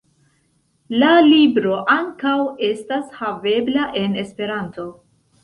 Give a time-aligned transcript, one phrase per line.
[1.03, 2.33] La libro ankaŭ
[2.69, 4.89] estas havebla en Esperanto.